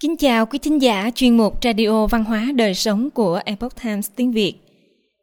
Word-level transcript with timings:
Kính 0.00 0.16
chào 0.16 0.46
quý 0.46 0.58
thính 0.58 0.82
giả 0.82 1.10
chuyên 1.14 1.36
mục 1.36 1.64
Radio 1.64 2.06
Văn 2.06 2.24
hóa 2.24 2.52
Đời 2.54 2.74
Sống 2.74 3.10
của 3.10 3.40
Epoch 3.44 3.82
Times 3.82 4.10
tiếng 4.16 4.32
Việt. 4.32 4.54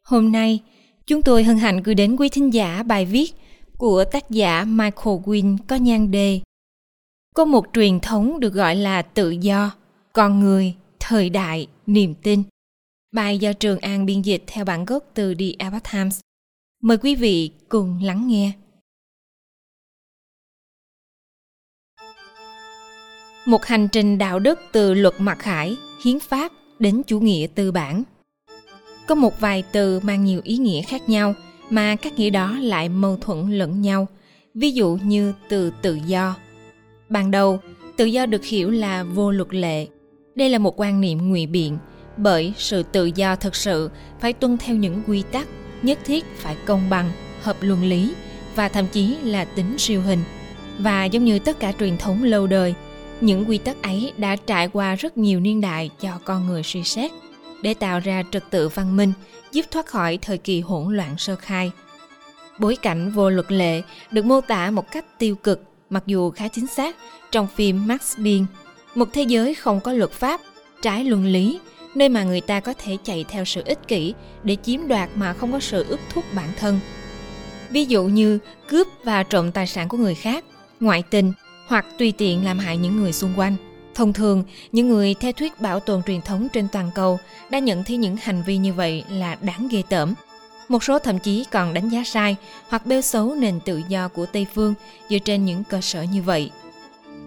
Hôm 0.03 0.31
nay, 0.31 0.59
chúng 1.07 1.21
tôi 1.21 1.43
hân 1.43 1.57
hạnh 1.57 1.83
gửi 1.83 1.95
đến 1.95 2.15
quý 2.15 2.29
thính 2.29 2.53
giả 2.53 2.83
bài 2.83 3.05
viết 3.05 3.33
của 3.77 4.03
tác 4.11 4.29
giả 4.29 4.65
Michael 4.65 5.17
Wynne 5.25 5.57
có 5.67 5.75
nhan 5.75 6.11
đề 6.11 6.39
Có 7.35 7.45
một 7.45 7.65
truyền 7.73 7.99
thống 7.99 8.39
được 8.39 8.53
gọi 8.53 8.75
là 8.75 9.01
tự 9.01 9.29
do, 9.29 9.71
con 10.13 10.39
người, 10.39 10.75
thời 10.99 11.29
đại, 11.29 11.67
niềm 11.85 12.13
tin. 12.23 12.43
Bài 13.11 13.37
do 13.37 13.53
Trường 13.53 13.79
An 13.79 14.05
biên 14.05 14.21
dịch 14.21 14.43
theo 14.47 14.65
bản 14.65 14.85
gốc 14.85 15.03
từ 15.13 15.35
The 15.35 15.45
Epoch 15.59 15.91
Times. 15.93 16.19
Mời 16.83 16.97
quý 16.97 17.15
vị 17.15 17.51
cùng 17.69 18.03
lắng 18.03 18.27
nghe. 18.27 18.51
Một 23.47 23.65
hành 23.65 23.87
trình 23.87 24.17
đạo 24.17 24.39
đức 24.39 24.59
từ 24.71 24.93
luật 24.93 25.13
mặc 25.19 25.39
khải, 25.39 25.77
hiến 26.03 26.19
pháp 26.19 26.51
đến 26.79 27.01
chủ 27.07 27.19
nghĩa 27.19 27.47
tư 27.55 27.71
bản. 27.71 28.03
Có 29.07 29.15
một 29.15 29.39
vài 29.39 29.63
từ 29.71 29.99
mang 29.99 30.25
nhiều 30.25 30.41
ý 30.43 30.57
nghĩa 30.57 30.81
khác 30.81 31.09
nhau 31.09 31.33
mà 31.69 31.95
các 31.95 32.19
nghĩa 32.19 32.29
đó 32.29 32.57
lại 32.61 32.89
mâu 32.89 33.17
thuẫn 33.21 33.51
lẫn 33.51 33.81
nhau. 33.81 34.07
Ví 34.53 34.71
dụ 34.71 34.97
như 35.03 35.33
từ 35.49 35.71
tự 35.81 35.99
do. 36.05 36.35
Ban 37.09 37.31
đầu, 37.31 37.59
tự 37.97 38.05
do 38.05 38.25
được 38.25 38.45
hiểu 38.45 38.69
là 38.69 39.03
vô 39.03 39.31
luật 39.31 39.53
lệ. 39.53 39.87
Đây 40.35 40.49
là 40.49 40.57
một 40.57 40.79
quan 40.79 41.01
niệm 41.01 41.29
ngụy 41.29 41.45
biện, 41.45 41.77
bởi 42.17 42.53
sự 42.57 42.83
tự 42.83 43.05
do 43.05 43.35
thực 43.35 43.55
sự 43.55 43.89
phải 44.19 44.33
tuân 44.33 44.57
theo 44.57 44.75
những 44.75 45.01
quy 45.07 45.23
tắc 45.31 45.47
nhất 45.81 45.99
thiết 46.05 46.25
phải 46.37 46.55
công 46.65 46.89
bằng, 46.89 47.11
hợp 47.41 47.57
luân 47.61 47.83
lý 47.83 48.13
và 48.55 48.69
thậm 48.69 48.85
chí 48.91 49.15
là 49.23 49.45
tính 49.45 49.77
siêu 49.77 50.01
hình. 50.01 50.23
Và 50.79 51.05
giống 51.05 51.25
như 51.25 51.39
tất 51.39 51.59
cả 51.59 51.73
truyền 51.79 51.97
thống 51.97 52.23
lâu 52.23 52.47
đời, 52.47 52.75
những 53.21 53.45
quy 53.49 53.57
tắc 53.57 53.83
ấy 53.83 54.13
đã 54.17 54.35
trải 54.35 54.67
qua 54.67 54.95
rất 54.95 55.17
nhiều 55.17 55.39
niên 55.39 55.61
đại 55.61 55.89
cho 55.99 56.19
con 56.25 56.47
người 56.47 56.63
suy 56.63 56.83
xét, 56.83 57.11
để 57.61 57.73
tạo 57.73 57.99
ra 57.99 58.23
trật 58.31 58.43
tự 58.49 58.69
văn 58.69 58.97
minh, 58.97 59.13
giúp 59.51 59.65
thoát 59.71 59.85
khỏi 59.85 60.19
thời 60.21 60.37
kỳ 60.37 60.61
hỗn 60.61 60.95
loạn 60.95 61.15
sơ 61.17 61.35
khai. 61.35 61.71
Bối 62.59 62.75
cảnh 62.81 63.11
vô 63.11 63.29
luật 63.29 63.51
lệ 63.51 63.81
được 64.11 64.25
mô 64.25 64.41
tả 64.41 64.71
một 64.71 64.91
cách 64.91 65.19
tiêu 65.19 65.35
cực, 65.35 65.61
mặc 65.89 66.03
dù 66.05 66.31
khá 66.31 66.47
chính 66.47 66.67
xác, 66.67 66.95
trong 67.31 67.47
phim 67.47 67.87
max 67.87 68.17
điên 68.17 68.45
một 68.97 69.09
thế 69.13 69.23
giới 69.23 69.55
không 69.55 69.79
có 69.79 69.93
luật 69.93 70.11
pháp, 70.11 70.41
trái 70.81 71.03
luân 71.03 71.25
lý, 71.25 71.59
nơi 71.95 72.09
mà 72.09 72.23
người 72.23 72.41
ta 72.41 72.59
có 72.59 72.73
thể 72.77 72.97
chạy 73.03 73.25
theo 73.29 73.45
sự 73.45 73.61
ích 73.65 73.87
kỷ 73.87 74.13
để 74.43 74.57
chiếm 74.63 74.87
đoạt 74.87 75.09
mà 75.15 75.33
không 75.33 75.51
có 75.51 75.59
sự 75.59 75.85
ước 75.89 75.99
thúc 76.13 76.23
bản 76.35 76.49
thân. 76.59 76.79
Ví 77.69 77.85
dụ 77.85 78.03
như 78.03 78.39
cướp 78.67 78.87
và 79.03 79.23
trộm 79.23 79.51
tài 79.51 79.67
sản 79.67 79.87
của 79.87 79.97
người 79.97 80.15
khác, 80.15 80.45
ngoại 80.79 81.03
tình 81.09 81.33
hoặc 81.67 81.85
tùy 81.97 82.11
tiện 82.11 82.45
làm 82.45 82.59
hại 82.59 82.77
những 82.77 82.97
người 82.97 83.13
xung 83.13 83.33
quanh. 83.35 83.55
Thông 83.95 84.13
thường, 84.13 84.43
những 84.71 84.89
người 84.89 85.13
theo 85.13 85.31
thuyết 85.31 85.61
bảo 85.61 85.79
tồn 85.79 86.03
truyền 86.03 86.21
thống 86.21 86.47
trên 86.53 86.67
toàn 86.71 86.91
cầu 86.95 87.19
đã 87.49 87.59
nhận 87.59 87.83
thấy 87.83 87.97
những 87.97 88.15
hành 88.15 88.43
vi 88.43 88.57
như 88.57 88.73
vậy 88.73 89.03
là 89.09 89.35
đáng 89.41 89.67
ghê 89.71 89.81
tởm. 89.89 90.13
Một 90.69 90.83
số 90.83 90.99
thậm 90.99 91.19
chí 91.19 91.45
còn 91.51 91.73
đánh 91.73 91.89
giá 91.89 92.03
sai 92.03 92.35
hoặc 92.69 92.85
bêu 92.85 93.01
xấu 93.01 93.35
nền 93.35 93.59
tự 93.59 93.81
do 93.87 94.07
của 94.07 94.25
Tây 94.25 94.47
phương 94.53 94.73
dựa 95.09 95.19
trên 95.19 95.45
những 95.45 95.63
cơ 95.63 95.81
sở 95.81 96.01
như 96.01 96.21
vậy. 96.21 96.51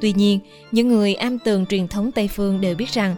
Tuy 0.00 0.12
nhiên, 0.12 0.40
những 0.72 0.88
người 0.88 1.14
am 1.14 1.38
tường 1.38 1.66
truyền 1.66 1.88
thống 1.88 2.12
Tây 2.12 2.28
phương 2.28 2.60
đều 2.60 2.74
biết 2.74 2.88
rằng 2.88 3.16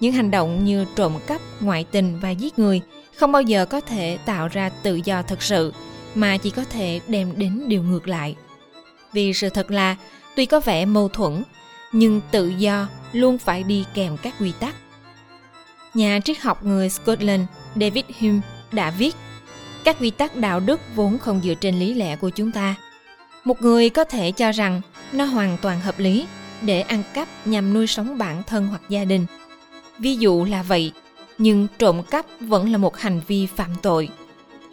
những 0.00 0.12
hành 0.12 0.30
động 0.30 0.64
như 0.64 0.84
trộm 0.96 1.12
cắp, 1.26 1.40
ngoại 1.60 1.84
tình 1.90 2.20
và 2.20 2.30
giết 2.30 2.58
người 2.58 2.80
không 3.16 3.32
bao 3.32 3.42
giờ 3.42 3.66
có 3.66 3.80
thể 3.80 4.18
tạo 4.24 4.48
ra 4.48 4.68
tự 4.68 5.00
do 5.04 5.22
thực 5.22 5.42
sự 5.42 5.72
mà 6.14 6.36
chỉ 6.36 6.50
có 6.50 6.64
thể 6.64 7.00
đem 7.08 7.32
đến 7.36 7.62
điều 7.66 7.82
ngược 7.82 8.08
lại. 8.08 8.36
Vì 9.12 9.32
sự 9.32 9.48
thật 9.48 9.70
là 9.70 9.96
tuy 10.36 10.46
có 10.46 10.60
vẻ 10.60 10.84
mâu 10.84 11.08
thuẫn, 11.08 11.42
nhưng 11.92 12.20
tự 12.30 12.48
do 12.48 12.88
luôn 13.12 13.38
phải 13.38 13.62
đi 13.62 13.84
kèm 13.94 14.16
các 14.16 14.34
quy 14.40 14.52
tắc. 14.60 14.74
Nhà 15.94 16.20
triết 16.24 16.38
học 16.38 16.64
người 16.64 16.88
scotland 16.88 17.42
david 17.74 18.04
hume 18.20 18.40
đã 18.72 18.90
viết, 18.90 19.16
các 19.84 19.96
quy 20.00 20.10
tắc 20.10 20.36
đạo 20.36 20.60
đức 20.60 20.80
vốn 20.94 21.18
không 21.18 21.40
dựa 21.44 21.54
trên 21.54 21.78
lý 21.78 21.94
lẽ 21.94 22.16
của 22.16 22.30
chúng 22.30 22.52
ta. 22.52 22.74
Một 23.44 23.62
người 23.62 23.90
có 23.90 24.04
thể 24.04 24.32
cho 24.32 24.52
rằng 24.52 24.80
nó 25.12 25.24
hoàn 25.24 25.56
toàn 25.62 25.80
hợp 25.80 25.98
lý 25.98 26.26
để 26.60 26.80
ăn 26.80 27.02
cắp 27.14 27.28
nhằm 27.44 27.74
nuôi 27.74 27.86
sống 27.86 28.18
bản 28.18 28.42
thân 28.42 28.66
hoặc 28.66 28.82
gia 28.88 29.04
đình. 29.04 29.26
Ví 29.98 30.16
dụ 30.16 30.44
là 30.44 30.62
vậy, 30.62 30.92
nhưng 31.38 31.66
trộm 31.78 32.02
cắp 32.02 32.26
vẫn 32.40 32.72
là 32.72 32.78
một 32.78 32.96
hành 32.96 33.20
vi 33.26 33.46
phạm 33.46 33.70
tội. 33.82 34.08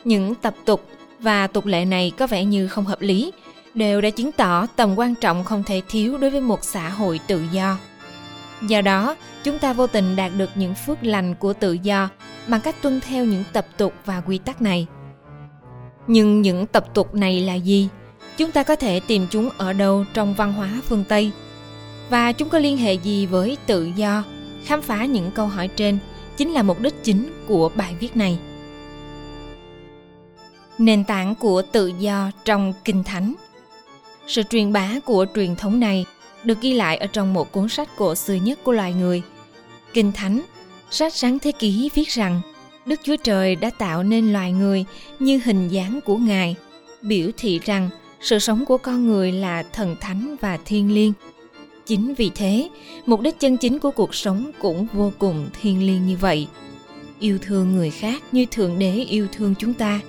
Những 0.04 0.36
tập 0.36 0.56
tục 0.66 0.90
và 1.20 1.48
tục 1.48 1.66
lệ 1.66 1.86
này 1.86 2.12
có 2.18 2.28
vẻ 2.28 2.46
như 2.46 2.68
không 2.68 2.86
hợp 2.86 3.02
lý 3.02 3.32
đều 3.74 4.02
đã 4.02 4.10
chứng 4.10 4.32
tỏ 4.32 4.66
tầm 4.66 4.96
quan 4.96 5.16
trọng 5.16 5.44
không 5.44 5.64
thể 5.64 5.82
thiếu 5.90 6.18
đối 6.18 6.30
với 6.30 6.42
một 6.42 6.64
xã 6.64 6.90
hội 6.90 7.20
tự 7.28 7.44
do. 7.52 7.78
Do 8.62 8.82
đó, 8.82 9.16
chúng 9.44 9.60
ta 9.60 9.74
vô 9.74 9.88
tình 9.88 10.16
đạt 10.16 10.32
được 10.38 10.50
những 10.56 10.76
phước 10.76 11.04
lành 11.04 11.36
của 11.36 11.54
tự 11.54 11.74
do 11.74 12.10
bằng 12.48 12.62
cách 12.62 12.76
tuân 12.82 13.02
theo 13.02 13.26
những 13.26 13.44
tập 13.54 13.66
tục 13.78 13.94
và 14.06 14.22
quy 14.22 14.38
tắc 14.38 14.62
này. 14.62 14.88
Nhưng 16.08 16.42
những 16.42 16.68
tập 16.68 16.86
tục 16.94 17.16
này 17.16 17.42
là 17.42 17.54
gì? 17.54 17.90
Chúng 18.38 18.52
ta 18.52 18.64
có 18.64 18.76
thể 18.76 19.00
tìm 19.00 19.28
chúng 19.30 19.50
ở 19.58 19.74
đâu 19.74 20.06
trong 20.14 20.34
văn 20.34 20.54
hóa 20.54 20.70
phương 20.84 21.04
tây? 21.10 21.32
Và 22.10 22.32
chúng 22.32 22.50
có 22.50 22.60
liên 22.60 22.78
hệ 22.78 22.94
gì 22.94 23.26
với 23.26 23.58
tự 23.66 23.92
do? 23.96 24.24
Khám 24.66 24.82
phá 24.82 25.06
những 25.06 25.32
câu 25.32 25.48
hỏi 25.48 25.68
trên 25.68 25.98
chính 26.38 26.52
là 26.52 26.64
mục 26.64 26.80
đích 26.82 27.04
chính 27.04 27.30
của 27.48 27.70
bài 27.76 27.96
viết 28.00 28.18
này. 28.18 28.40
Nền 30.78 31.04
tảng 31.04 31.36
của 31.36 31.62
tự 31.62 31.88
do 31.88 32.32
trong 32.46 32.74
kinh 32.86 33.04
thánh 33.04 33.34
sự 34.30 34.44
truyền 34.44 34.74
bá 34.74 35.00
của 35.06 35.26
truyền 35.36 35.56
thống 35.56 35.80
này 35.80 36.06
được 36.44 36.62
ghi 36.62 36.74
lại 36.74 36.98
ở 36.98 37.08
trong 37.08 37.34
một 37.34 37.52
cuốn 37.52 37.70
sách 37.70 37.90
cổ 37.98 38.16
xưa 38.16 38.34
nhất 38.34 38.60
của 38.64 38.72
loài 38.72 38.94
người. 38.94 39.22
Kinh 39.94 40.12
Thánh, 40.12 40.42
sách 40.92 41.14
sáng 41.14 41.40
thế 41.40 41.52
ký 41.52 41.90
viết 41.96 42.10
rằng 42.10 42.42
Đức 42.86 43.00
Chúa 43.04 43.16
Trời 43.16 43.56
đã 43.56 43.70
tạo 43.70 44.04
nên 44.04 44.34
loài 44.34 44.52
người 44.52 44.86
như 45.20 45.40
hình 45.46 45.68
dáng 45.68 46.00
của 46.06 46.18
Ngài, 46.18 46.56
biểu 47.02 47.30
thị 47.38 47.60
rằng 47.66 47.90
sự 48.22 48.40
sống 48.40 48.66
của 48.66 48.78
con 48.78 49.08
người 49.08 49.32
là 49.32 49.64
thần 49.64 49.96
thánh 50.02 50.36
và 50.42 50.58
thiêng 50.66 50.94
liêng. 50.94 51.14
Chính 51.86 52.14
vì 52.14 52.32
thế, 52.36 52.70
mục 53.06 53.22
đích 53.22 53.40
chân 53.40 53.58
chính 53.58 53.80
của 53.80 53.92
cuộc 53.92 54.16
sống 54.16 54.52
cũng 54.60 54.88
vô 54.94 55.12
cùng 55.20 55.50
thiêng 55.62 55.86
liêng 55.88 56.08
như 56.08 56.18
vậy. 56.18 56.48
Yêu 57.20 57.38
thương 57.42 57.76
người 57.76 57.90
khác 57.90 58.24
như 58.32 58.46
Thượng 58.46 58.80
Đế 58.80 58.94
yêu 58.94 59.28
thương 59.32 59.56
chúng 59.60 59.74
ta, 59.74 60.00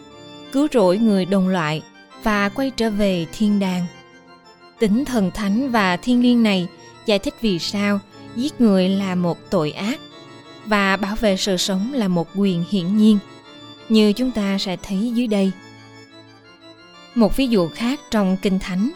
cứu 0.52 0.69
rỗi 0.72 0.98
người 0.98 1.25
đồng 1.25 1.48
loại 1.48 1.82
và 2.22 2.48
quay 2.48 2.70
trở 2.70 2.91
về 2.91 3.26
thiên 3.32 3.58
đàng 3.58 3.87
tính 4.81 5.05
thần 5.05 5.31
thánh 5.31 5.71
và 5.71 5.97
thiên 5.97 6.23
liêng 6.23 6.43
này, 6.43 6.67
giải 7.07 7.19
thích 7.19 7.35
vì 7.41 7.59
sao 7.59 8.01
giết 8.37 8.61
người 8.61 8.89
là 8.89 9.15
một 9.15 9.51
tội 9.51 9.73
ác 9.73 10.01
và 10.67 10.97
bảo 10.97 11.17
vệ 11.17 11.37
sự 11.37 11.57
sống 11.57 11.93
là 11.93 12.09
một 12.09 12.29
quyền 12.37 12.65
hiển 12.71 12.97
nhiên. 12.97 13.19
Như 13.89 14.13
chúng 14.13 14.31
ta 14.31 14.59
sẽ 14.59 14.77
thấy 14.83 15.13
dưới 15.15 15.27
đây. 15.27 15.53
Một 17.15 17.37
ví 17.37 17.47
dụ 17.47 17.69
khác 17.69 18.01
trong 18.11 18.37
kinh 18.43 18.59
thánh, 18.59 18.91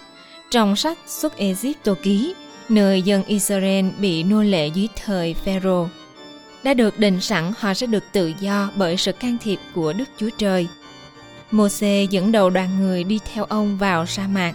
trong 0.51 0.77
sách 0.77 0.99
xuất 1.07 1.37
Egypto 1.37 1.95
ký, 2.03 2.35
nơi 2.69 3.03
dân 3.03 3.25
Israel 3.25 3.87
bị 3.99 4.23
nô 4.23 4.43
lệ 4.43 4.67
dưới 4.67 4.89
thời 5.05 5.35
Pharaoh 5.35 5.89
đã 6.63 6.75
được 6.75 6.99
định 6.99 7.21
sẵn 7.21 7.53
họ 7.59 7.75
sẽ 7.75 7.87
được 7.87 8.05
tự 8.13 8.33
do 8.41 8.71
bởi 8.77 8.97
sự 8.97 9.13
can 9.13 9.37
thiệp 9.43 9.59
của 9.75 9.93
Đức 9.93 10.05
Chúa 10.17 10.31
Trời. 10.39 10.67
Môse 11.51 12.05
dẫn 12.11 12.33
đầu 12.33 12.51
đoàn 12.51 12.81
người 12.81 13.05
đi 13.05 13.19
theo 13.33 13.45
ông 13.45 13.79
vào 13.79 14.07
sa 14.07 14.27
mạc 14.27 14.55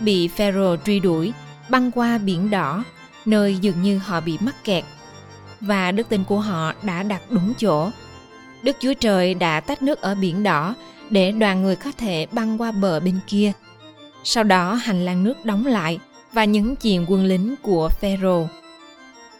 bị 0.00 0.28
Pharaoh 0.28 0.80
truy 0.84 1.00
đuổi, 1.00 1.32
băng 1.68 1.90
qua 1.90 2.18
biển 2.18 2.50
đỏ, 2.50 2.84
nơi 3.24 3.56
dường 3.60 3.82
như 3.82 3.98
họ 3.98 4.20
bị 4.20 4.38
mắc 4.40 4.64
kẹt. 4.64 4.84
Và 5.60 5.92
đức 5.92 6.08
tin 6.08 6.24
của 6.24 6.40
họ 6.40 6.72
đã 6.82 7.02
đặt 7.02 7.22
đúng 7.30 7.52
chỗ. 7.58 7.90
Đức 8.62 8.76
Chúa 8.80 8.94
Trời 8.94 9.34
đã 9.34 9.60
tách 9.60 9.82
nước 9.82 10.00
ở 10.00 10.14
biển 10.14 10.42
đỏ 10.42 10.74
để 11.10 11.32
đoàn 11.32 11.62
người 11.62 11.76
có 11.76 11.92
thể 11.98 12.26
băng 12.32 12.60
qua 12.60 12.72
bờ 12.72 13.00
bên 13.00 13.18
kia. 13.26 13.52
Sau 14.24 14.44
đó 14.44 14.74
hành 14.74 15.04
lang 15.04 15.24
nước 15.24 15.44
đóng 15.44 15.66
lại 15.66 15.98
và 16.32 16.44
nhấn 16.44 16.76
chìm 16.76 17.04
quân 17.08 17.24
lính 17.24 17.54
của 17.62 17.88
Pharaoh. 17.88 18.48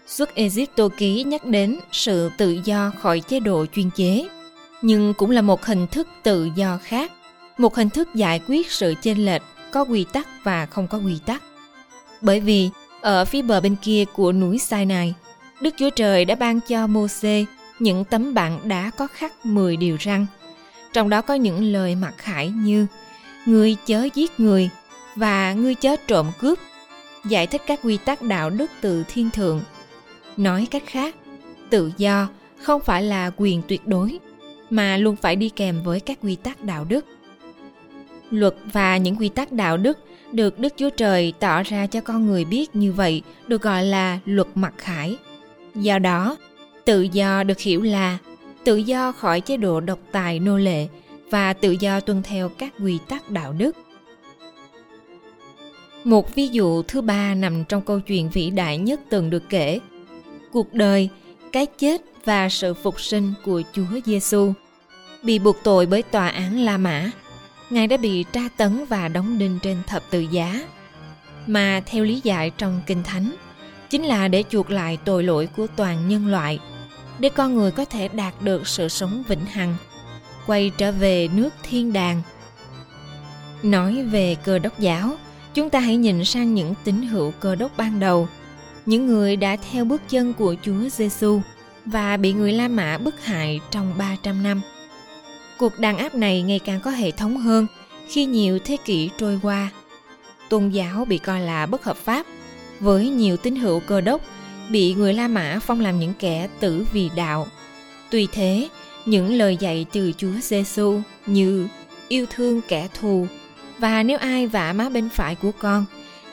Xuất 0.06 0.34
Egypto 0.34 0.88
ký 0.88 1.24
nhắc 1.24 1.44
đến 1.44 1.78
sự 1.92 2.30
tự 2.36 2.60
do 2.64 2.92
khỏi 2.98 3.20
chế 3.20 3.40
độ 3.40 3.66
chuyên 3.66 3.90
chế, 3.90 4.28
nhưng 4.82 5.14
cũng 5.14 5.30
là 5.30 5.42
một 5.42 5.64
hình 5.64 5.86
thức 5.86 6.08
tự 6.22 6.50
do 6.56 6.78
khác, 6.82 7.12
một 7.58 7.74
hình 7.74 7.90
thức 7.90 8.08
giải 8.14 8.40
quyết 8.46 8.70
sự 8.70 8.94
chênh 9.02 9.26
lệch 9.26 9.42
có 9.72 9.82
quy 9.82 10.06
tắc 10.12 10.28
và 10.44 10.66
không 10.66 10.88
có 10.88 10.98
quy 10.98 11.18
tắc. 11.26 11.42
Bởi 12.20 12.40
vì 12.40 12.70
ở 13.00 13.24
phía 13.24 13.42
bờ 13.42 13.60
bên 13.60 13.76
kia 13.82 14.04
của 14.12 14.32
núi 14.32 14.58
Sinai, 14.58 15.14
Đức 15.60 15.74
Chúa 15.78 15.90
Trời 15.90 16.24
đã 16.24 16.34
ban 16.34 16.60
cho 16.60 16.86
Môsê 16.86 17.44
những 17.78 18.04
tấm 18.04 18.34
bảng 18.34 18.68
đá 18.68 18.90
có 18.96 19.06
khắc 19.06 19.46
10 19.46 19.76
điều 19.76 19.96
răn. 20.04 20.26
Trong 20.92 21.08
đó 21.08 21.22
có 21.22 21.34
những 21.34 21.64
lời 21.64 21.94
mặc 21.94 22.14
khải 22.16 22.50
như 22.50 22.86
Ngươi 23.46 23.76
chớ 23.86 24.08
giết 24.14 24.40
người 24.40 24.70
và 25.16 25.52
ngươi 25.52 25.74
chớ 25.74 25.96
trộm 26.06 26.26
cướp, 26.38 26.58
giải 27.24 27.46
thích 27.46 27.62
các 27.66 27.80
quy 27.82 27.96
tắc 27.96 28.22
đạo 28.22 28.50
đức 28.50 28.70
từ 28.80 29.04
thiên 29.08 29.30
thượng. 29.30 29.60
Nói 30.36 30.66
cách 30.70 30.82
khác, 30.86 31.14
tự 31.70 31.92
do 31.96 32.28
không 32.62 32.80
phải 32.80 33.02
là 33.02 33.30
quyền 33.36 33.62
tuyệt 33.68 33.86
đối, 33.86 34.18
mà 34.70 34.96
luôn 34.96 35.16
phải 35.16 35.36
đi 35.36 35.48
kèm 35.48 35.82
với 35.82 36.00
các 36.00 36.18
quy 36.22 36.36
tắc 36.36 36.64
đạo 36.64 36.84
đức 36.84 37.04
luật 38.32 38.54
và 38.72 38.96
những 38.96 39.16
quy 39.16 39.28
tắc 39.28 39.52
đạo 39.52 39.76
đức 39.76 39.98
được 40.32 40.58
Đức 40.58 40.72
Chúa 40.76 40.90
Trời 40.90 41.32
tỏ 41.40 41.62
ra 41.62 41.86
cho 41.86 42.00
con 42.00 42.26
người 42.26 42.44
biết 42.44 42.76
như 42.76 42.92
vậy 42.92 43.22
được 43.46 43.62
gọi 43.62 43.84
là 43.84 44.18
luật 44.24 44.48
mặc 44.54 44.74
khải. 44.78 45.16
Do 45.74 45.98
đó, 45.98 46.36
tự 46.84 47.02
do 47.02 47.42
được 47.42 47.60
hiểu 47.60 47.82
là 47.82 48.18
tự 48.64 48.76
do 48.76 49.12
khỏi 49.12 49.40
chế 49.40 49.56
độ 49.56 49.80
độc 49.80 49.98
tài 50.12 50.38
nô 50.38 50.56
lệ 50.58 50.86
và 51.30 51.52
tự 51.52 51.70
do 51.70 52.00
tuân 52.00 52.22
theo 52.22 52.48
các 52.48 52.72
quy 52.84 52.98
tắc 53.08 53.30
đạo 53.30 53.52
đức. 53.58 53.76
Một 56.04 56.34
ví 56.34 56.48
dụ 56.48 56.82
thứ 56.82 57.00
ba 57.00 57.34
nằm 57.34 57.64
trong 57.64 57.82
câu 57.82 58.00
chuyện 58.00 58.30
vĩ 58.30 58.50
đại 58.50 58.78
nhất 58.78 59.00
từng 59.08 59.30
được 59.30 59.42
kể. 59.48 59.80
Cuộc 60.52 60.74
đời, 60.74 61.08
cái 61.52 61.66
chết 61.66 62.02
và 62.24 62.48
sự 62.48 62.74
phục 62.74 63.00
sinh 63.00 63.32
của 63.44 63.62
Chúa 63.72 64.00
Giêsu. 64.04 64.52
Bị 65.22 65.38
buộc 65.38 65.56
tội 65.62 65.86
bởi 65.86 66.02
tòa 66.02 66.28
án 66.28 66.58
La 66.58 66.78
Mã, 66.78 67.10
Ngài 67.72 67.86
đã 67.86 67.96
bị 67.96 68.24
tra 68.32 68.40
tấn 68.56 68.84
và 68.84 69.08
đóng 69.08 69.38
đinh 69.38 69.58
trên 69.62 69.82
thập 69.86 70.02
tự 70.10 70.20
giá. 70.20 70.62
Mà 71.46 71.82
theo 71.86 72.04
lý 72.04 72.20
giải 72.24 72.50
trong 72.50 72.80
Kinh 72.86 73.02
Thánh, 73.02 73.34
chính 73.90 74.02
là 74.02 74.28
để 74.28 74.44
chuộc 74.50 74.70
lại 74.70 74.98
tội 75.04 75.24
lỗi 75.24 75.48
của 75.56 75.66
toàn 75.76 76.08
nhân 76.08 76.26
loại, 76.26 76.58
để 77.18 77.28
con 77.28 77.54
người 77.54 77.70
có 77.70 77.84
thể 77.84 78.08
đạt 78.08 78.34
được 78.42 78.68
sự 78.68 78.88
sống 78.88 79.22
vĩnh 79.28 79.44
hằng, 79.44 79.76
quay 80.46 80.72
trở 80.78 80.92
về 80.92 81.28
nước 81.34 81.48
thiên 81.62 81.92
đàng. 81.92 82.22
Nói 83.62 84.04
về 84.04 84.36
cơ 84.44 84.58
đốc 84.58 84.78
giáo, 84.78 85.16
chúng 85.54 85.70
ta 85.70 85.80
hãy 85.80 85.96
nhìn 85.96 86.24
sang 86.24 86.54
những 86.54 86.74
tín 86.84 87.02
hữu 87.02 87.30
cơ 87.30 87.54
đốc 87.54 87.76
ban 87.76 88.00
đầu, 88.00 88.28
những 88.86 89.06
người 89.06 89.36
đã 89.36 89.56
theo 89.56 89.84
bước 89.84 90.02
chân 90.08 90.34
của 90.34 90.54
Chúa 90.62 90.88
Giêsu 90.88 91.40
và 91.84 92.16
bị 92.16 92.32
người 92.32 92.52
La 92.52 92.68
Mã 92.68 92.98
bức 92.98 93.24
hại 93.24 93.60
trong 93.70 93.94
300 93.98 94.42
năm. 94.42 94.60
Cuộc 95.62 95.78
đàn 95.78 95.98
áp 95.98 96.14
này 96.14 96.42
ngày 96.42 96.58
càng 96.58 96.80
có 96.80 96.90
hệ 96.90 97.10
thống 97.10 97.36
hơn 97.36 97.66
khi 98.08 98.24
nhiều 98.24 98.58
thế 98.58 98.76
kỷ 98.84 99.10
trôi 99.18 99.40
qua. 99.42 99.68
Tôn 100.48 100.68
giáo 100.68 101.04
bị 101.04 101.18
coi 101.18 101.40
là 101.40 101.66
bất 101.66 101.84
hợp 101.84 101.96
pháp, 101.96 102.26
với 102.80 103.08
nhiều 103.08 103.36
tín 103.36 103.56
hữu 103.56 103.80
cơ 103.80 104.00
đốc 104.00 104.20
bị 104.70 104.94
người 104.94 105.14
La 105.14 105.28
Mã 105.28 105.58
phong 105.62 105.80
làm 105.80 105.98
những 105.98 106.12
kẻ 106.18 106.48
tử 106.60 106.86
vì 106.92 107.10
đạo. 107.16 107.46
Tuy 108.10 108.26
thế, 108.32 108.68
những 109.06 109.34
lời 109.34 109.56
dạy 109.56 109.86
từ 109.92 110.12
Chúa 110.16 110.32
Giêsu 110.42 111.00
như 111.26 111.68
yêu 112.08 112.26
thương 112.30 112.60
kẻ 112.68 112.88
thù 113.00 113.26
và 113.78 114.02
nếu 114.02 114.18
ai 114.18 114.46
vả 114.46 114.72
má 114.72 114.88
bên 114.88 115.08
phải 115.08 115.34
của 115.34 115.52
con 115.58 115.84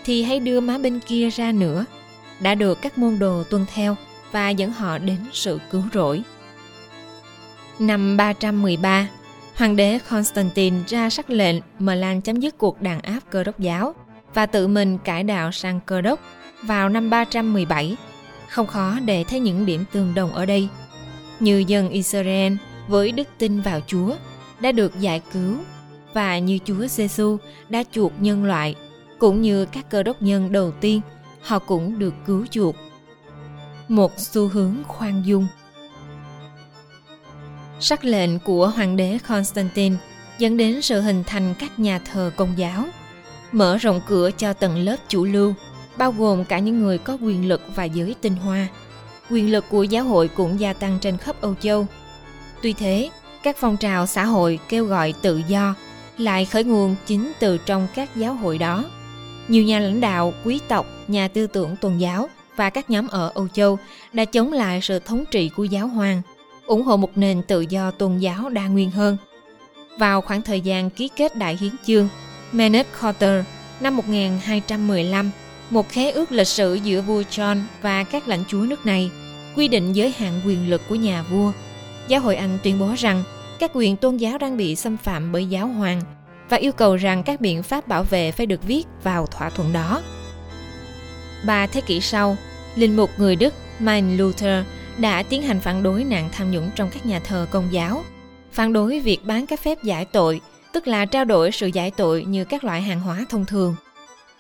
thì 0.06 0.24
hãy 0.24 0.40
đưa 0.40 0.60
má 0.60 0.78
bên 0.78 1.00
kia 1.00 1.30
ra 1.30 1.52
nữa 1.52 1.86
đã 2.40 2.56
được 2.56 2.82
các 2.82 2.98
môn 2.98 3.20
đồ 3.20 3.44
tuân 3.44 3.66
theo 3.74 3.96
và 4.32 4.50
dẫn 4.50 4.72
họ 4.72 4.98
đến 4.98 5.18
sự 5.34 5.60
cứu 5.72 5.84
rỗi. 5.94 6.24
Năm 7.80 8.18
313, 8.18 9.08
Hoàng 9.60 9.76
đế 9.76 10.00
Constantine 10.10 10.78
ra 10.88 11.10
sắc 11.10 11.30
lệnh 11.30 11.56
Milan 11.80 12.22
chấm 12.22 12.40
dứt 12.40 12.58
cuộc 12.58 12.82
đàn 12.82 13.02
áp 13.02 13.20
cơ 13.30 13.44
đốc 13.44 13.60
giáo 13.60 13.96
và 14.34 14.46
tự 14.46 14.68
mình 14.68 14.98
cải 14.98 15.24
đạo 15.24 15.52
sang 15.52 15.80
cơ 15.86 16.02
đốc 16.02 16.20
vào 16.64 16.90
năm 16.90 17.10
317. 17.10 17.98
Không 18.50 18.68
khó 18.68 19.00
để 19.06 19.24
thấy 19.24 19.40
những 19.40 19.66
điểm 19.66 19.86
tương 19.92 20.16
đồng 20.16 20.34
ở 20.34 20.46
đây. 20.46 20.68
Như 21.40 21.64
dân 21.68 21.90
Israel 21.90 22.54
với 22.88 23.12
đức 23.12 23.28
tin 23.38 23.62
vào 23.62 23.80
Chúa 23.88 24.16
đã 24.60 24.72
được 24.72 25.00
giải 25.00 25.22
cứu 25.34 25.58
và 26.14 26.40
như 26.40 26.60
Chúa 26.66 26.88
Giêsu 26.88 27.38
đã 27.70 27.84
chuộc 27.92 28.12
nhân 28.20 28.46
loại, 28.46 28.76
cũng 29.20 29.42
như 29.42 29.66
các 29.66 29.90
cơ 29.90 30.04
đốc 30.04 30.22
nhân 30.22 30.52
đầu 30.52 30.72
tiên, 30.72 31.02
họ 31.42 31.60
cũng 31.60 32.00
được 32.00 32.14
cứu 32.26 32.46
chuộc. 32.52 32.76
Một 33.88 34.20
xu 34.20 34.48
hướng 34.48 34.76
khoan 34.88 35.22
dung 35.26 35.48
Sắc 37.82 38.06
lệnh 38.06 38.40
của 38.40 38.68
hoàng 38.68 38.98
đế 38.98 39.18
Constantine 39.28 39.96
dẫn 40.38 40.58
đến 40.58 40.82
sự 40.82 41.02
hình 41.02 41.24
thành 41.28 41.54
các 41.60 41.80
nhà 41.80 42.00
thờ 42.00 42.32
công 42.36 42.54
giáo, 42.58 42.86
mở 43.52 43.78
rộng 43.78 44.02
cửa 44.08 44.32
cho 44.38 44.54
tầng 44.54 44.78
lớp 44.78 44.96
chủ 45.08 45.26
lưu, 45.26 45.54
bao 45.98 46.12
gồm 46.12 46.46
cả 46.46 46.60
những 46.60 46.80
người 46.80 46.98
có 46.98 47.18
quyền 47.22 47.48
lực 47.48 47.62
và 47.76 47.84
giới 47.84 48.16
tinh 48.22 48.36
hoa. 48.36 48.68
Quyền 49.30 49.52
lực 49.52 49.66
của 49.70 49.84
giáo 49.84 50.04
hội 50.04 50.28
cũng 50.28 50.60
gia 50.60 50.74
tăng 50.74 50.98
trên 51.02 51.18
khắp 51.18 51.42
Âu 51.42 51.56
Châu. 51.60 51.88
Tuy 52.62 52.74
thế, 52.74 53.10
các 53.44 53.58
phong 53.58 53.78
trào 53.78 54.08
xã 54.08 54.26
hội 54.26 54.60
kêu 54.70 54.86
gọi 54.86 55.14
tự 55.22 55.42
do 55.48 55.76
lại 56.18 56.46
khởi 56.46 56.64
nguồn 56.64 56.96
chính 57.06 57.32
từ 57.40 57.58
trong 57.58 57.88
các 57.96 58.16
giáo 58.16 58.34
hội 58.34 58.58
đó. 58.58 58.84
Nhiều 59.48 59.64
nhà 59.64 59.80
lãnh 59.80 60.02
đạo, 60.02 60.34
quý 60.46 60.60
tộc, 60.68 60.86
nhà 61.08 61.28
tư 61.28 61.48
tưởng 61.48 61.76
tôn 61.76 61.98
giáo 61.98 62.30
và 62.56 62.70
các 62.70 62.90
nhóm 62.90 63.08
ở 63.08 63.32
Âu 63.36 63.48
Châu 63.48 63.78
đã 64.14 64.26
chống 64.26 64.54
lại 64.54 64.80
sự 64.82 65.00
thống 65.00 65.24
trị 65.32 65.50
của 65.50 65.64
giáo 65.64 65.88
hoàng– 65.88 66.22
ủng 66.70 66.84
hộ 66.84 66.98
một 66.98 67.18
nền 67.18 67.42
tự 67.42 67.62
do 67.62 67.92
tôn 67.92 68.18
giáo 68.18 68.50
đa 68.50 68.68
nguyên 68.68 68.92
hơn. 68.92 69.18
Vào 69.98 70.22
khoảng 70.22 70.42
thời 70.42 70.62
gian 70.62 70.90
ký 70.90 71.10
kết 71.16 71.36
Đại 71.36 71.58
Hiến 71.62 71.72
chương, 71.86 72.10
Menet 72.52 72.88
Carter 73.02 73.46
năm 73.80 73.98
1215, 73.98 75.32
một 75.70 75.90
khế 75.90 76.12
ước 76.12 76.32
lịch 76.32 76.48
sử 76.48 76.74
giữa 76.74 77.02
vua 77.02 77.22
John 77.22 77.62
và 77.82 78.04
các 78.04 78.28
lãnh 78.28 78.44
chúa 78.48 78.62
nước 78.62 78.86
này, 78.86 79.12
quy 79.56 79.68
định 79.68 79.94
giới 79.94 80.14
hạn 80.18 80.42
quyền 80.46 80.70
lực 80.70 80.82
của 80.90 80.96
nhà 80.96 81.24
vua. 81.24 81.52
Giáo 82.08 82.22
hội 82.22 82.36
Anh 82.36 82.58
tuyên 82.64 82.80
bố 82.80 82.94
rằng 82.98 83.24
các 83.60 83.72
quyền 83.74 83.96
tôn 83.96 84.18
giáo 84.18 84.38
đang 84.38 84.58
bị 84.58 84.76
xâm 84.76 84.98
phạm 84.98 85.32
bởi 85.32 85.46
giáo 85.46 85.68
hoàng 85.68 86.02
và 86.50 86.58
yêu 86.58 86.72
cầu 86.72 86.96
rằng 86.96 87.24
các 87.24 87.42
biện 87.42 87.64
pháp 87.64 87.88
bảo 87.88 88.04
vệ 88.04 88.32
phải 88.32 88.46
được 88.46 88.64
viết 88.64 88.84
vào 89.04 89.26
thỏa 89.26 89.50
thuận 89.50 89.74
đó. 89.74 90.02
Ba 91.46 91.68
thế 91.68 91.82
kỷ 91.82 92.02
sau, 92.02 92.38
linh 92.76 92.96
mục 92.96 93.10
người 93.18 93.36
Đức 93.36 93.54
Martin 93.80 94.18
Luther 94.18 94.66
đã 95.00 95.24
tiến 95.24 95.42
hành 95.42 95.60
phản 95.60 95.84
đối 95.84 96.04
nạn 96.04 96.30
tham 96.32 96.52
nhũng 96.52 96.70
trong 96.76 96.90
các 96.90 97.06
nhà 97.06 97.20
thờ 97.20 97.48
công 97.52 97.68
giáo, 97.72 98.04
phản 98.52 98.74
đối 98.74 99.00
việc 99.00 99.26
bán 99.26 99.46
các 99.46 99.60
phép 99.60 99.84
giải 99.84 100.06
tội, 100.06 100.42
tức 100.74 100.88
là 100.88 101.06
trao 101.06 101.26
đổi 101.26 101.52
sự 101.52 101.68
giải 101.68 101.92
tội 101.92 102.26
như 102.26 102.46
các 102.46 102.64
loại 102.64 102.82
hàng 102.82 103.00
hóa 103.00 103.26
thông 103.30 103.46
thường. 103.46 103.76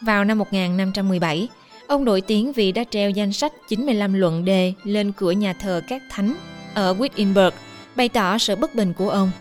Vào 0.01 0.23
năm 0.23 0.37
1517, 0.37 1.47
ông 1.87 2.05
nổi 2.05 2.21
tiếng 2.21 2.53
vì 2.53 2.71
đã 2.71 2.83
treo 2.89 3.09
danh 3.09 3.33
sách 3.33 3.53
95 3.67 4.13
luận 4.13 4.45
đề 4.45 4.73
lên 4.83 5.11
cửa 5.11 5.31
nhà 5.31 5.53
thờ 5.53 5.81
các 5.87 6.01
thánh 6.09 6.35
ở 6.73 6.93
Wittenberg, 6.93 7.51
bày 7.95 8.09
tỏ 8.09 8.37
sự 8.37 8.55
bất 8.55 8.75
bình 8.75 8.93
của 8.93 9.09
ông. 9.09 9.31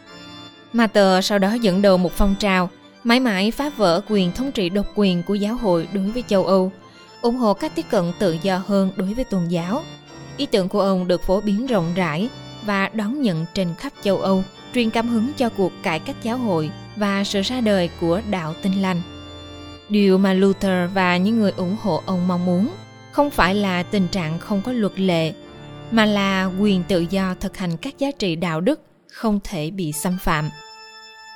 Martha 0.73 1.21
sau 1.23 1.39
đó 1.39 1.53
dẫn 1.53 1.83
đầu 1.83 1.99
một 1.99 2.13
phong 2.13 2.35
trào 2.39 2.71
mãi 3.05 3.21
mãi 3.21 3.51
phá 3.51 3.71
vỡ 3.77 4.01
quyền 4.09 4.33
thống 4.33 4.53
trị 4.53 4.69
độc 4.69 4.87
quyền 4.95 5.23
của 5.23 5.35
giáo 5.35 5.55
hội 5.55 5.89
đối 5.93 6.11
với 6.11 6.25
châu 6.29 6.45
Âu, 6.47 6.73
ủng 7.23 7.37
hộ 7.37 7.55
các 7.55 7.73
tiếp 7.75 7.85
cận 7.91 8.13
tự 8.19 8.37
do 8.43 8.63
hơn 8.67 8.91
đối 8.97 9.15
với 9.15 9.25
tôn 9.25 9.49
giáo– 9.49 9.83
Ý 10.39 10.47
tưởng 10.47 10.69
của 10.69 10.81
ông 10.81 11.09
được 11.09 11.23
phổ 11.23 11.41
biến 11.41 11.67
rộng 11.67 11.93
rãi 11.95 12.29
và 12.65 12.89
đón 12.89 13.23
nhận 13.23 13.47
trên 13.55 13.75
khắp 13.79 13.93
châu 14.03 14.19
Âu, 14.19 14.45
truyền 14.75 14.91
cảm 14.91 15.09
hứng 15.09 15.33
cho 15.37 15.49
cuộc 15.49 15.73
cải 15.83 16.01
cách 16.01 16.17
giáo 16.23 16.39
hội 16.39 16.71
và 16.97 17.25
sự 17.25 17.41
ra 17.43 17.61
đời 17.61 17.91
của 18.01 18.21
đạo 18.31 18.55
tinh 18.63 18.83
lành. 18.83 19.03
Điều 19.89 20.19
mà 20.19 20.33
Luther 20.33 20.91
và 20.95 21.17
những 21.17 21.39
người 21.39 21.53
ủng 21.57 21.77
hộ 21.81 22.03
ông 22.07 22.29
mong 22.29 22.47
muốn 22.47 22.69
không 23.13 23.31
phải 23.31 23.55
là 23.55 23.83
tình 23.83 24.09
trạng 24.09 24.39
không 24.39 24.63
có 24.63 24.73
luật 24.73 25.01
lệ, 25.01 25.33
mà 25.91 26.05
là 26.05 26.51
quyền 26.61 26.83
tự 26.83 27.07
do 27.11 27.35
thực 27.41 27.57
hành 27.57 27.77
các 27.77 27.99
giá 27.99 28.11
trị 28.11 28.37
đạo 28.37 28.61
đức 28.61 28.81
không 29.13 29.41
thể 29.45 29.71
bị 29.71 29.93
xâm 29.93 30.19
phạm. 30.21 30.51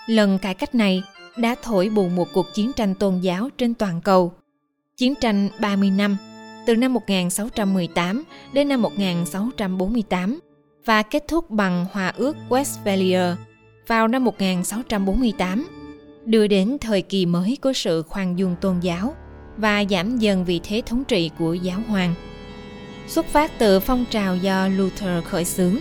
Lần 0.07 0.39
cải 0.39 0.55
cách 0.55 0.75
này 0.75 1.03
đã 1.37 1.55
thổi 1.63 1.89
bùng 1.89 2.17
một 2.17 2.29
cuộc 2.33 2.55
chiến 2.55 2.73
tranh 2.73 2.95
tôn 2.95 3.21
giáo 3.21 3.49
trên 3.59 3.75
toàn 3.75 4.01
cầu. 4.01 4.33
Chiến 4.97 5.15
tranh 5.21 5.49
30 5.61 5.91
năm 5.91 6.17
từ 6.67 6.77
năm 6.77 6.95
1618 6.95 8.25
đến 8.53 8.69
năm 8.69 8.83
1648 8.83 10.41
và 10.85 11.03
kết 11.03 11.25
thúc 11.29 11.51
bằng 11.51 11.87
Hòa 11.93 12.13
ước 12.17 12.37
Westphalia 12.49 13.35
vào 13.87 14.09
năm 14.09 14.25
1648, 14.25 15.67
đưa 16.25 16.47
đến 16.47 16.77
thời 16.81 17.03
kỳ 17.03 17.27
mới 17.27 17.59
của 17.63 17.73
sự 17.73 18.03
khoan 18.03 18.39
dung 18.39 18.57
tôn 18.61 18.81
giáo 18.81 19.15
và 19.57 19.85
giảm 19.91 20.19
dần 20.19 20.45
vị 20.45 20.61
thế 20.65 20.83
thống 20.87 21.05
trị 21.05 21.31
của 21.39 21.55
giáo 21.55 21.81
hoàng. 21.89 22.15
Xuất 23.09 23.27
phát 23.27 23.59
từ 23.59 23.81
phong 23.81 24.05
trào 24.11 24.37
do 24.37 24.69
Luther 24.69 25.25
khởi 25.25 25.45
xướng, 25.45 25.77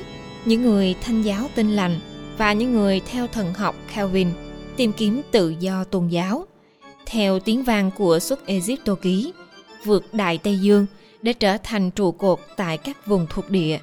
những 0.45 0.61
người 0.61 0.95
thanh 1.01 1.21
giáo 1.21 1.47
tinh 1.55 1.75
lành 1.75 1.99
và 2.37 2.53
những 2.53 2.73
người 2.73 3.01
theo 3.11 3.27
thần 3.27 3.53
học 3.53 3.75
Calvin 3.95 4.27
tìm 4.77 4.93
kiếm 4.93 5.21
tự 5.31 5.49
do 5.49 5.83
tôn 5.83 6.07
giáo. 6.07 6.45
Theo 7.05 7.39
tiếng 7.39 7.63
vang 7.63 7.91
của 7.97 8.19
xuất 8.19 8.45
Egypto 8.45 8.95
ký, 8.95 9.33
vượt 9.85 10.13
Đại 10.13 10.37
Tây 10.37 10.59
Dương 10.59 10.85
để 11.21 11.33
trở 11.33 11.57
thành 11.63 11.91
trụ 11.91 12.11
cột 12.11 12.39
tại 12.57 12.77
các 12.77 13.07
vùng 13.07 13.27
thuộc 13.29 13.49
địa. 13.49 13.79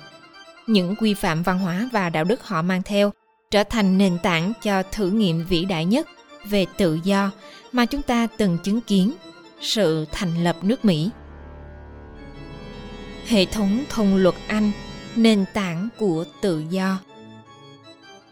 Những 0.67 0.95
quy 0.97 1.15
phạm 1.15 1.43
văn 1.43 1.59
hóa 1.59 1.89
và 1.93 2.11
đạo 2.11 2.25
đức 2.25 2.45
họ 2.45 2.63
mang 2.63 2.83
theo 2.83 3.13
trở 3.51 3.65
thành 3.65 3.99
nền 3.99 4.19
tảng 4.23 4.53
cho 4.63 4.83
thử 4.83 5.11
nghiệm 5.11 5.45
vĩ 5.45 5.65
đại 5.65 5.85
nhất 5.85 6.09
về 6.45 6.67
tự 6.77 6.99
do 7.05 7.31
mà 7.73 7.87
chúng 7.87 8.03
ta 8.03 8.27
từng 8.37 8.59
chứng 8.65 8.81
kiến, 8.81 9.13
sự 9.61 10.05
thành 10.13 10.45
lập 10.45 10.57
nước 10.63 10.85
Mỹ. 10.85 11.11
Hệ 13.27 13.45
thống 13.45 13.85
thông 13.89 14.17
luật 14.17 14.35
Anh, 14.47 14.71
nền 15.17 15.45
tảng 15.55 15.89
của 15.99 16.25
tự 16.41 16.65
do. 16.71 16.99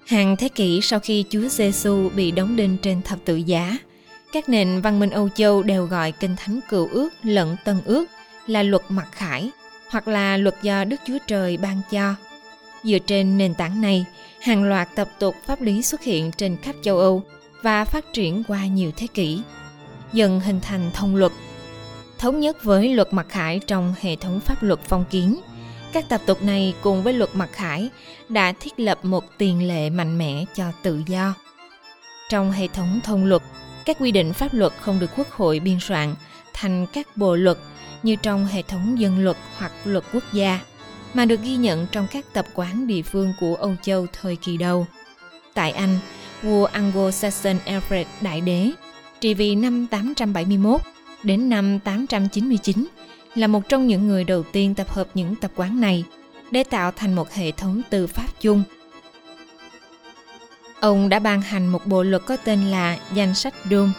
Hàng 0.07 0.37
thế 0.37 0.49
kỷ 0.49 0.81
sau 0.83 1.01
khi 1.01 1.25
Chúa 1.31 1.49
Giêsu 1.49 2.11
bị 2.15 2.31
đóng 2.31 2.57
đinh 2.57 2.77
trên 2.83 3.03
thập 3.03 3.19
tự 3.25 3.37
giá, 3.37 3.79
các 4.33 4.49
nền 4.49 4.81
văn 4.81 5.01
minh 5.01 5.11
Âu 5.11 5.29
Châu 5.29 5.63
đều 5.63 5.87
gọi 5.87 6.13
kinh 6.13 6.37
thánh 6.37 6.61
cựu 6.69 6.89
ước 6.93 7.09
lẫn 7.23 7.57
tân 7.65 7.81
ước 7.85 8.07
là 8.47 8.63
luật 8.63 8.83
mặc 8.89 9.09
khải 9.13 9.51
hoặc 9.91 10.09
là 10.09 10.37
luật 10.37 10.55
do 10.63 10.85
Đức 10.85 10.97
Chúa 11.07 11.19
Trời 11.27 11.57
ban 11.57 11.81
cho. 11.91 12.15
Dựa 12.85 12.99
trên 12.99 13.39
nền 13.39 13.55
tảng 13.55 13.81
này, 13.81 14.05
hàng 14.41 14.65
loạt 14.65 14.89
tập 14.95 15.09
tục 15.19 15.35
pháp 15.47 15.61
lý 15.61 15.83
xuất 15.83 16.03
hiện 16.03 16.31
trên 16.33 16.57
khắp 16.57 16.75
châu 16.83 16.99
Âu 16.99 17.23
và 17.63 17.85
phát 17.85 18.13
triển 18.13 18.43
qua 18.49 18.67
nhiều 18.67 18.91
thế 18.97 19.07
kỷ. 19.07 19.41
dần 20.13 20.41
hình 20.41 20.61
thành 20.61 20.91
thông 20.95 21.17
luật. 21.17 21.33
Thống 22.19 22.41
nhất 22.41 22.65
với 22.65 22.95
luật 22.95 23.13
mặc 23.13 23.27
khải 23.29 23.61
trong 23.67 23.95
hệ 24.01 24.17
thống 24.17 24.41
pháp 24.41 24.63
luật 24.63 24.81
phong 24.89 25.05
kiến, 25.11 25.41
các 25.93 26.09
tập 26.09 26.21
tục 26.27 26.43
này 26.43 26.75
cùng 26.81 27.03
với 27.03 27.13
luật 27.13 27.31
mặc 27.35 27.49
khải 27.53 27.89
đã 28.29 28.53
thiết 28.61 28.81
lập 28.81 28.99
một 29.05 29.25
tiền 29.39 29.69
lệ 29.69 29.91
mạnh 29.91 30.19
mẽ 30.19 30.45
cho 30.55 30.65
tự 30.83 31.03
do. 31.07 31.35
Trong 32.31 32.53
hệ 32.53 32.69
thống 32.69 33.01
thông 33.05 33.25
luật, 33.25 33.43
các 33.87 33.97
quy 34.01 34.13
định 34.13 34.33
pháp 34.33 34.55
luật 34.55 34.73
không 34.81 34.99
được 34.99 35.11
quốc 35.17 35.31
hội 35.31 35.61
biên 35.61 35.79
soạn 35.81 36.15
thành 36.53 36.87
các 36.93 37.17
bộ 37.17 37.37
luật 37.37 37.59
như 38.03 38.17
trong 38.17 38.47
hệ 38.47 38.63
thống 38.63 39.01
dân 39.01 39.25
luật 39.25 39.37
hoặc 39.59 39.73
luật 39.85 40.05
quốc 40.13 40.23
gia, 40.33 40.61
mà 41.15 41.25
được 41.25 41.43
ghi 41.43 41.57
nhận 41.57 41.87
trong 41.93 42.07
các 42.13 42.25
tập 42.33 42.47
quán 42.55 42.87
địa 42.87 43.03
phương 43.03 43.33
của 43.41 43.55
Âu 43.55 43.75
Châu 43.83 44.07
thời 44.13 44.37
kỳ 44.37 44.57
đầu. 44.57 44.87
Tại 45.55 45.71
Anh, 45.71 45.99
vua 46.43 46.69
Anglo-Saxon 46.69 47.57
Alfred 47.67 48.05
Đại 48.21 48.41
Đế, 48.41 48.71
trị 49.21 49.35
vì 49.35 49.55
năm 49.55 49.87
871 49.87 50.81
đến 51.23 51.49
năm 51.49 51.79
899, 51.79 52.87
là 53.35 53.47
một 53.47 53.69
trong 53.69 53.87
những 53.87 54.07
người 54.07 54.25
đầu 54.25 54.43
tiên 54.43 54.75
tập 54.75 54.91
hợp 54.91 55.09
những 55.15 55.37
tập 55.37 55.51
quán 55.57 55.81
này 55.81 56.05
để 56.51 56.65
tạo 56.65 56.93
thành 56.97 57.15
một 57.15 57.33
hệ 57.33 57.53
thống 57.53 57.83
tư 57.91 58.07
pháp 58.07 58.29
chung. 58.41 58.63
Ông 60.87 61.09
đã 61.09 61.19
ban 61.19 61.43
hành 61.43 61.67
một 61.67 61.87
bộ 61.87 62.03
luật 62.03 62.23
có 62.27 62.37
tên 62.37 62.65
là 62.65 62.99
Danh 63.15 63.35
sách 63.35 63.55
Doom, 63.71 63.93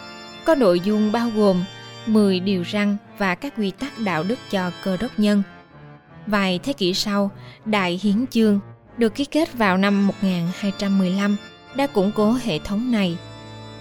có 0.44 0.54
nội 0.54 0.80
dung 0.80 1.12
bao 1.12 1.30
gồm 1.36 1.64
10 2.06 2.40
điều 2.40 2.64
răn 2.72 2.96
và 3.18 3.34
các 3.34 3.54
quy 3.56 3.70
tắc 3.70 3.98
đạo 3.98 4.22
đức 4.22 4.38
cho 4.50 4.70
cơ 4.82 4.96
đốc 4.96 5.10
nhân. 5.18 5.42
Vài 6.26 6.60
thế 6.62 6.72
kỷ 6.72 6.94
sau, 6.94 7.30
Đại 7.64 8.00
Hiến 8.02 8.26
Chương 8.30 8.60
được 8.96 9.14
ký 9.14 9.24
kết 9.24 9.54
vào 9.54 9.76
năm 9.76 10.06
1215 10.06 11.36
đã 11.74 11.86
củng 11.86 12.12
cố 12.14 12.36
hệ 12.44 12.58
thống 12.58 12.92
này. 12.92 13.16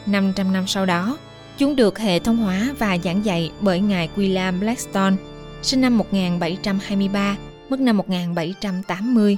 500 0.06 0.54
năm 0.54 0.68
sau 0.68 0.86
đó, 0.86 1.18
chúng 1.58 1.76
được 1.76 2.00
hệ 2.00 2.20
thống 2.20 2.38
hóa 2.38 2.76
và 2.80 2.98
giảng 3.04 3.26
dạy 3.26 3.52
bởi 3.62 3.80
ngài 3.80 4.10
William 4.16 4.60
Blackstone, 4.60 5.16
sinh 5.62 5.82
năm 5.82 5.98
1723, 5.98 7.36
mất 7.70 7.80
năm 7.80 7.98
1780, 7.98 9.38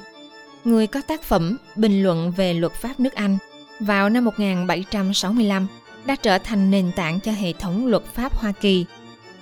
người 0.63 0.87
có 0.87 1.01
tác 1.07 1.23
phẩm 1.23 1.57
Bình 1.75 2.03
luận 2.03 2.31
về 2.31 2.53
luật 2.53 2.73
pháp 2.73 2.99
nước 2.99 3.13
Anh 3.13 3.37
vào 3.79 4.09
năm 4.09 4.25
1765 4.25 5.67
đã 6.05 6.15
trở 6.15 6.37
thành 6.37 6.71
nền 6.71 6.91
tảng 6.95 7.19
cho 7.19 7.31
hệ 7.31 7.53
thống 7.53 7.87
luật 7.87 8.03
pháp 8.13 8.37
Hoa 8.37 8.51
Kỳ. 8.51 8.85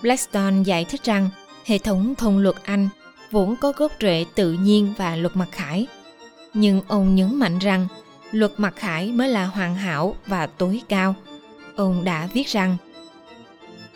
Blackstone 0.02 0.64
giải 0.64 0.86
thích 0.86 1.04
rằng, 1.04 1.30
hệ 1.66 1.78
thống 1.78 2.16
thông 2.16 2.38
luật 2.38 2.56
Anh 2.64 2.90
vốn 3.32 3.56
có 3.56 3.72
gốc 3.78 3.92
rễ 4.02 4.26
tự 4.36 4.54
nhiên 4.54 4.94
và 4.98 5.16
luật 5.16 5.36
mặc 5.36 5.48
khải. 5.52 5.88
Nhưng 6.54 6.82
ông 6.88 7.16
nhấn 7.16 7.36
mạnh 7.36 7.60
rằng, 7.60 7.88
luật 8.32 8.52
mặc 8.58 8.74
khải 8.76 9.12
mới 9.12 9.30
là 9.30 9.46
hoàn 9.46 9.76
hảo 9.76 10.16
và 10.26 10.48
tối 10.48 10.82
cao. 10.90 11.16
Ông 11.76 12.04
đã 12.04 12.28
viết 12.34 12.48
rằng, 12.48 12.78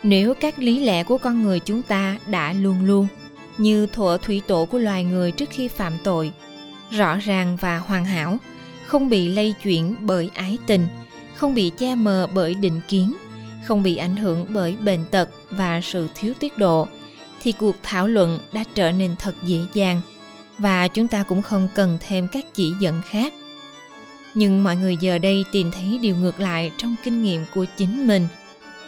nếu 0.02 0.34
các 0.34 0.58
lý 0.58 0.84
lẽ 0.84 1.04
của 1.04 1.18
con 1.18 1.42
người 1.42 1.60
chúng 1.60 1.82
ta 1.82 2.16
đã 2.26 2.52
luôn 2.52 2.84
luôn, 2.84 3.06
như 3.58 3.86
thuở 3.86 4.18
thủy 4.22 4.42
tổ 4.46 4.64
của 4.64 4.78
loài 4.78 5.04
người 5.04 5.32
trước 5.32 5.50
khi 5.50 5.68
phạm 5.68 5.92
tội, 6.04 6.32
rõ 6.90 7.16
ràng 7.16 7.56
và 7.60 7.78
hoàn 7.78 8.04
hảo 8.04 8.38
không 8.86 9.08
bị 9.08 9.28
lây 9.28 9.54
chuyển 9.62 9.94
bởi 10.00 10.30
ái 10.34 10.58
tình, 10.66 10.86
không 11.34 11.54
bị 11.54 11.70
che 11.78 11.94
mờ 11.94 12.28
bởi 12.34 12.54
định 12.54 12.80
kiến, 12.88 13.14
không 13.64 13.82
bị 13.82 13.96
ảnh 13.96 14.16
hưởng 14.16 14.46
bởi 14.48 14.76
bệnh 14.76 15.04
tật 15.10 15.28
và 15.50 15.80
sự 15.80 16.08
thiếu 16.14 16.34
tiết 16.40 16.58
độ, 16.58 16.88
thì 17.42 17.52
cuộc 17.52 17.76
thảo 17.82 18.08
luận 18.08 18.38
đã 18.52 18.64
trở 18.74 18.92
nên 18.92 19.16
thật 19.18 19.34
dễ 19.42 19.58
dàng. 19.74 20.00
Và 20.58 20.88
chúng 20.88 21.08
ta 21.08 21.22
cũng 21.22 21.42
không 21.42 21.68
cần 21.74 21.98
thêm 22.08 22.28
các 22.28 22.54
chỉ 22.54 22.72
dẫn 22.80 23.02
khác. 23.04 23.34
Nhưng 24.34 24.64
mọi 24.64 24.76
người 24.76 24.96
giờ 25.00 25.18
đây 25.18 25.44
tìm 25.52 25.70
thấy 25.70 25.98
điều 26.02 26.16
ngược 26.16 26.40
lại 26.40 26.72
trong 26.78 26.96
kinh 27.04 27.22
nghiệm 27.22 27.44
của 27.54 27.64
chính 27.76 28.06
mình. 28.06 28.26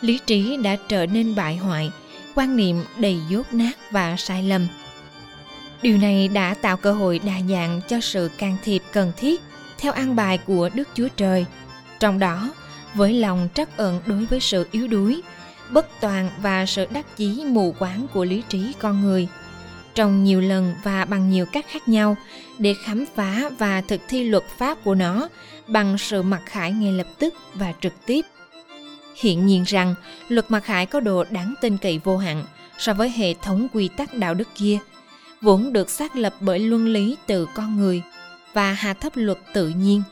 Lý 0.01 0.19
trí 0.27 0.57
đã 0.57 0.77
trở 0.89 1.07
nên 1.07 1.35
bại 1.35 1.57
hoại, 1.57 1.91
quan 2.35 2.57
niệm 2.57 2.85
đầy 2.97 3.19
dốt 3.31 3.53
nát 3.53 3.73
và 3.91 4.17
sai 4.17 4.43
lầm. 4.43 4.67
Điều 5.83 5.99
này 5.99 6.29
đã 6.29 6.55
tạo 6.55 6.77
cơ 6.77 6.93
hội 6.93 7.19
đa 7.19 7.41
dạng 7.49 7.81
cho 7.89 8.01
sự 8.01 8.31
can 8.39 8.57
thiệp 8.65 8.83
cần 8.93 9.13
thiết 9.17 9.41
theo 9.85 9.93
an 9.93 10.17
bài 10.17 10.39
của 10.39 10.71
đức 10.75 10.89
chúa 10.95 11.09
trời. 11.17 11.47
Trong 12.01 12.19
đó, 12.19 12.53
với 12.95 13.13
lòng 13.13 13.49
trắc 13.55 13.77
ẩn 13.77 14.01
đối 14.07 14.25
với 14.25 14.41
sự 14.41 14.67
yếu 14.71 14.89
đuối, 14.89 15.23
bất 15.71 15.87
toàn 16.01 16.31
và 16.43 16.67
sự 16.67 16.87
đắc 16.91 17.17
chí 17.17 17.45
mù 17.47 17.75
quáng 17.79 18.07
của 18.15 18.25
lý 18.25 18.43
trí 18.49 18.73
con 18.79 19.03
người, 19.03 19.29
trong 19.95 20.25
nhiều 20.25 20.41
lần 20.41 20.75
và 20.85 21.05
bằng 21.05 21.31
nhiều 21.31 21.47
cách 21.47 21.67
khác 21.69 21.89
nhau, 21.89 22.17
để 22.59 22.75
khám 22.85 23.05
phá 23.15 23.51
và 23.59 23.81
thực 23.81 24.01
thi 24.09 24.25
luật 24.25 24.45
pháp 24.59 24.79
của 24.85 24.95
nó 24.95 25.29
bằng 25.67 25.99
sự 25.99 26.23
mặc 26.23 26.43
khải 26.47 26.73
ngay 26.73 26.93
lập 26.93 27.07
tức 27.19 27.35
và 27.55 27.73
trực 27.81 27.93
tiếp. 28.07 28.25
Hiện 29.17 29.47
nhiên 29.47 29.65
rằng, 29.67 29.95
luật 30.29 30.51
mặc 30.51 30.61
khải 30.61 30.87
có 30.87 31.01
độ 31.01 31.25
đáng 31.31 31.55
tin 31.61 31.79
cậy 31.79 32.01
vô 32.05 32.17
hạn 32.17 32.45
so 32.79 32.95
với 32.95 33.11
hệ 33.11 33.35
thống 33.35 33.69
quy 33.73 33.89
tắc 33.89 34.15
đạo 34.15 34.35
đức 34.35 34.49
kia, 34.55 34.79
vốn 35.41 35.73
được 35.73 35.91
xác 35.91 36.17
lập 36.17 36.35
bởi 36.41 36.59
luân 36.59 36.87
lý 36.87 37.17
từ 37.27 37.47
con 37.55 37.77
người 37.77 38.03
và 38.55 38.73
hạ 38.73 38.95
thấp 38.95 39.13
luật 39.15 39.39
tự 39.53 39.69
nhiên. 39.69 40.03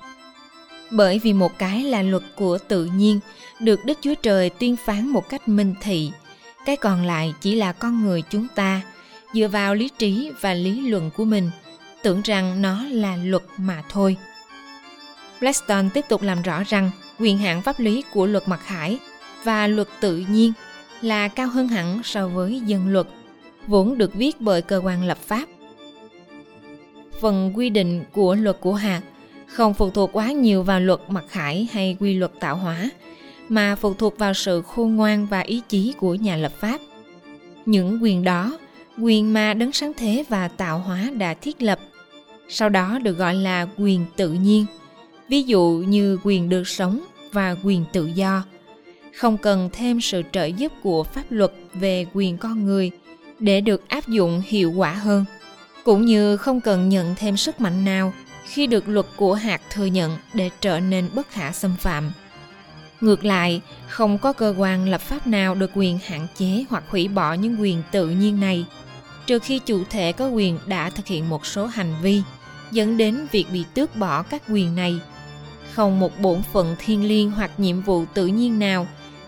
Bởi 0.91 1.19
vì 1.19 1.33
một 1.33 1.59
cái 1.59 1.85
là 1.85 2.03
luật 2.03 2.23
của 2.37 2.59
tự 2.59 2.85
nhiên, 2.85 3.21
được 3.61 3.85
đức 3.85 3.99
chúa 4.03 4.15
trời 4.15 4.51
tuyên 4.51 4.77
phán 4.77 5.09
một 5.09 5.29
cách 5.29 5.49
minh 5.49 5.75
thị, 5.81 6.11
cái 6.67 6.77
còn 6.77 7.05
lại 7.05 7.35
chỉ 7.41 7.55
là 7.55 7.73
con 7.73 8.03
người 8.03 8.23
chúng 8.31 8.47
ta, 8.55 8.81
dựa 9.35 9.49
vào 9.49 9.75
lý 9.75 9.89
trí 9.99 10.31
và 10.41 10.55
lý 10.55 10.89
luận 10.89 11.11
của 11.17 11.25
mình, 11.25 11.51
tưởng 12.03 12.23
rằng 12.23 12.63
nó 12.63 12.83
là 12.91 13.17
luật 13.17 13.43
mà 13.57 13.83
thôi. 13.89 14.17
Blackstone 15.41 15.89
tiếp 15.95 16.05
tục 16.09 16.23
làm 16.23 16.43
rõ 16.43 16.63
rằng 16.63 16.91
quyền 17.19 17.39
hạn 17.39 17.63
pháp 17.63 17.81
lý 17.81 18.05
của 18.13 18.27
luật 18.27 18.49
mặc 18.49 18.61
khải 18.65 18.99
và 19.45 19.67
luật 19.67 19.89
tự 20.01 20.25
nhiên 20.29 20.53
là 21.01 21.29
cao 21.29 21.49
hơn 21.49 21.69
hẳn 21.69 22.01
so 22.05 22.29
với 22.29 22.61
dân 22.67 22.89
luật, 22.89 23.07
vốn 23.67 23.99
được 23.99 24.15
viết 24.15 24.41
bởi 24.41 24.63
cơ 24.63 24.81
quan 24.85 25.05
lập 25.05 25.19
pháp 25.27 25.45
phần 27.23 27.53
quy 27.55 27.71
định 27.71 28.05
của 28.13 28.35
luật 28.35 28.61
của 28.61 28.75
hạt, 28.75 29.01
không 29.47 29.75
phụ 29.75 29.91
thuộc 29.91 30.11
quá 30.13 30.33
nhiều 30.33 30.63
vào 30.63 30.81
luật 30.81 31.01
mặc 31.09 31.25
khải 31.29 31.69
hay 31.73 31.97
quy 32.01 32.15
luật 32.15 32.33
tạo 32.41 32.57
hóa, 32.57 32.91
mà 33.49 33.77
phụ 33.77 33.95
thuộc 33.95 34.19
vào 34.19 34.35
sự 34.35 34.63
khôn 34.63 34.97
ngoan 34.97 35.27
và 35.27 35.41
ý 35.41 35.63
chí 35.69 35.95
của 35.99 36.15
nhà 36.15 36.37
lập 36.37 36.53
pháp. 36.61 36.81
Những 37.67 38.03
quyền 38.03 38.25
đó, 38.25 38.59
quyền 38.99 39.33
mà 39.33 39.55
đấng 39.55 39.73
sáng 39.73 39.93
thế 39.97 40.25
và 40.29 40.49
tạo 40.49 40.79
hóa 40.79 41.11
đã 41.19 41.35
thiết 41.35 41.63
lập, 41.63 41.79
sau 42.49 42.69
đó 42.69 42.99
được 42.99 43.19
gọi 43.19 43.35
là 43.35 43.67
quyền 43.79 44.05
tự 44.17 44.33
nhiên. 44.33 44.67
Ví 45.29 45.43
dụ 45.43 45.85
như 45.89 46.19
quyền 46.25 46.49
được 46.49 46.69
sống 46.69 47.01
và 47.33 47.57
quyền 47.65 47.85
tự 47.93 48.07
do, 48.07 48.45
không 49.17 49.39
cần 49.39 49.71
thêm 49.73 50.01
sự 50.01 50.23
trợ 50.33 50.45
giúp 50.45 50.73
của 50.83 51.03
pháp 51.03 51.25
luật 51.31 51.53
về 51.75 52.07
quyền 52.15 52.39
con 52.39 52.65
người 52.65 52.91
để 53.39 53.61
được 53.61 53.89
áp 53.89 54.09
dụng 54.09 54.43
hiệu 54.47 54.73
quả 54.73 54.93
hơn 54.93 55.25
cũng 55.85 56.05
như 56.05 56.37
không 56.37 56.61
cần 56.61 56.89
nhận 56.89 57.15
thêm 57.15 57.37
sức 57.37 57.61
mạnh 57.61 57.85
nào 57.85 58.13
khi 58.45 58.67
được 58.67 58.89
luật 58.89 59.07
của 59.17 59.35
hạt 59.35 59.61
thừa 59.71 59.85
nhận 59.85 60.17
để 60.35 60.51
trở 60.61 60.81
nên 60.81 61.09
bất 61.15 61.31
khả 61.31 61.53
xâm 61.53 61.77
phạm. 61.77 62.13
Ngược 63.01 63.25
lại, 63.25 63.61
không 63.89 64.19
có 64.19 64.33
cơ 64.33 64.55
quan 64.59 64.89
lập 64.89 65.01
pháp 65.01 65.27
nào 65.27 65.55
được 65.55 65.71
quyền 65.75 65.99
hạn 66.07 66.27
chế 66.37 66.65
hoặc 66.71 66.85
hủy 66.89 67.09
bỏ 67.09 67.35
những 67.35 67.61
quyền 67.61 67.83
tự 67.91 68.09
nhiên 68.09 68.41
này, 68.41 68.65
trừ 69.27 69.39
khi 69.39 69.59
chủ 69.59 69.85
thể 69.91 70.13
có 70.13 70.29
quyền 70.29 70.59
đã 70.67 70.91
thực 70.91 71.07
hiện 71.07 71.29
một 71.29 71.47
số 71.47 71.67
hành 71.67 71.95
vi 72.03 72.23
dẫn 72.71 72.97
đến 72.97 73.27
việc 73.33 73.47
bị 73.53 73.65
tước 73.75 73.97
bỏ 73.97 74.23
các 74.23 74.43
quyền 74.49 74.77
này. 74.77 75.01
Không 75.73 76.01
một 76.01 76.21
bổn 76.21 76.43
phận 76.53 76.77
thiên 76.79 77.09
liêng 77.09 77.31
hoặc 77.31 77.51
nhiệm 77.59 77.83
vụ 77.83 78.05
tự 78.15 78.27
nhiên 78.27 78.59
nào, 78.59 78.87